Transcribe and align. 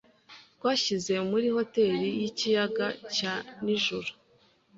Twashyize 0.55 1.13
muri 1.29 1.47
hoteri 1.55 2.05
yikiyaga 2.21 2.87
cya 3.15 3.33
nijoro. 3.63 4.09